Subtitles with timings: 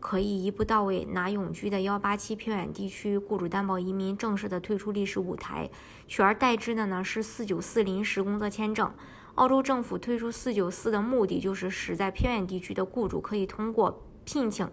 [0.00, 5.70] 可以一步到位拿永居的幺八七偏远地区雇主担保移民正式的退出历史舞台，
[6.08, 8.92] 取而代之的呢是四九四临时工作签证。
[9.36, 14.68] 澳洲政府推出四九四的目的就是使在偏远地区的雇主可以通过聘请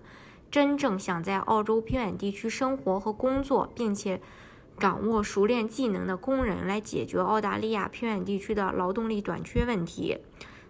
[0.50, 4.20] 真正想在澳洲偏远地区生活和工作，并且
[4.80, 10.18] 掌握熟练技能的工人来解决澳大利亚偏远地区的劳动力短缺问题。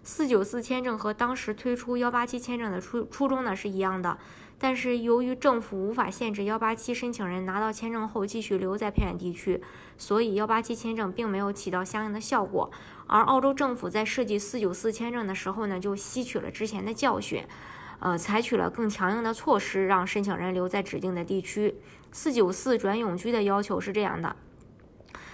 [0.02, 4.18] 四九四签证和当时推出幺八七签证的初初衷呢是一样的。
[4.60, 9.62] 但是由于政府无法限制幺八七申请人拿到签证后继续留在偏远地区，
[9.96, 12.68] 所以幺八七签证并没有起到相应的效果。
[13.06, 17.44] 而澳洲政府在设计四九四签证的时候呢，就吸取了之前的教训，
[18.00, 21.76] 呃，采取了更强硬的措施，让申请人留在指定的地区。
[22.10, 24.34] 四九四转永居的要求是这样的。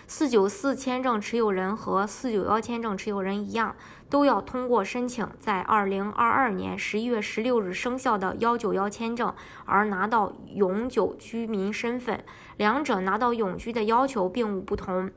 [0.07, 3.75] 四九四签证持有人和四九幺签证持有人一样，
[4.11, 12.23] 都要通过申请在二零二二年十一月十六日生效的幺九幺签证而拿到永久居民身份。
[12.57, 15.11] 两者拿到永居的要求并无不同。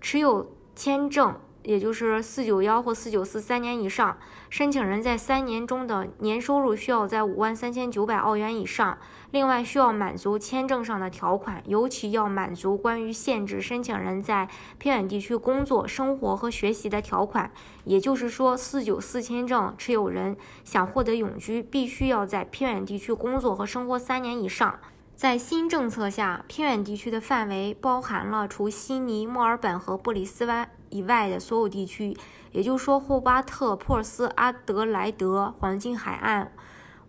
[0.00, 1.38] 持有签证。
[1.62, 4.16] 也就是四九幺或四九四三年以上，
[4.48, 8.98] 申请人在三年中的年收入需要在五万三千九百澳元以上。
[9.30, 17.52] 另外，需要满足签证上的条款，尤其要满足关于限制申请人在偏远地区工作、生活和学习的条款。
[17.84, 24.80] 也就是说，四九四签证持有人想获得永居，必须要在偏远地区工作和生活三年以上。
[25.14, 32.16] 在新政策下，偏远地区的范围包含了除悉尼、墨尔本和布里斯班以外的所有地区，
[32.52, 36.52] 也就是说，霍巴特、珀斯、阿德莱德、黄金海岸、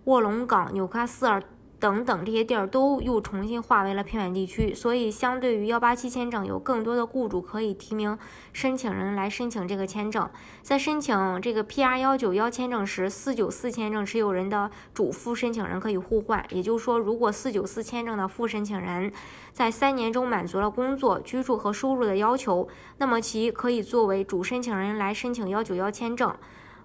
[0.06, 1.44] 卧龙岗、纽卡斯尔。
[1.82, 8.16] 等等这些地儿都又重新划为了偏远地区，所以相对于幺八七签证，有更多的雇主可以提名
[8.54, 10.30] 申请人来申请这个签证。
[10.62, 19.12] 在申请这个 PR 幺九幺签证时，四九四签证持有人的主副申请人可以互换，也就是说，如果四九四签证的副申请人
[19.52, 22.68] 在三年中满足了工作、居住和收入的要求，
[23.00, 26.32] 那么其可以作为主申请人来申请幺九幺签证。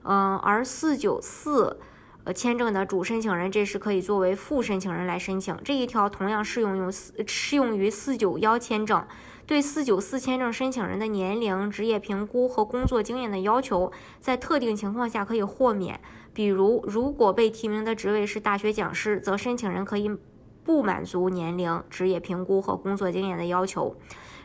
[0.05, 1.79] 嗯，而四九四。
[2.27, 9.07] 呃，签证的主申请人这时可以作为副申请人来申请，这一条同样适用于四适用于四九幺签证。
[9.47, 16.01] 对四九四签证申请人的年龄、职业评估和工作经验的要求，在特定情况下可以豁免。
[16.33, 20.11] 比如，如果被提名的职位是大学讲师，则申请人可以
[20.65, 23.95] 不满足年龄、职业评估和工作经验的要求。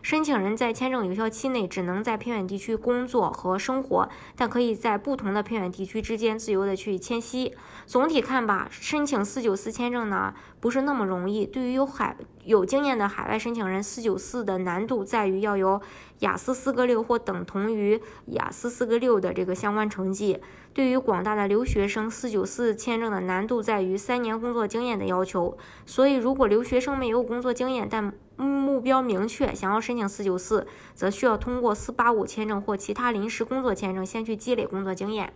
[0.02, 7.54] 申请人在签证有效期内只能在偏远地区工作和生活，但可以在不同的偏远地区之间自由的去迁徙。
[7.86, 11.46] 总体看吧，申请四九四签证呢不是那么容易。
[11.46, 15.80] 对于有海有经验的海外申请人，四九四的难度在于要有
[16.20, 20.40] 雅思四个六或等同于雅思四个六的这个相关成绩。
[20.74, 25.58] 对于广大的留学生，四九四签证的难度在于三年工作经验的要求。
[25.86, 28.14] 所以，如果留学生没有工作经验，但
[28.46, 35.34] 目标明确，想要申请四九四，则需要通过四八五签证或其他临时工作签证，先去积累工作经验。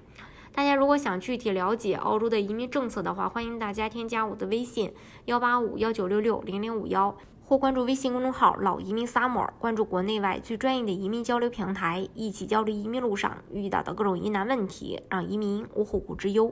[0.51, 4.93] 大家如果想具体了解澳洲的移民政策的话，欢迎大家添加我的微信
[5.25, 7.15] 幺八五幺九六六零零五幺。
[7.47, 16.51] 或关注微信公众号“老移民 summer”，关注国内外最专业的移民交流平台，一起交流移民路上遇到的各种疑难问题，让移民无后顾之忧。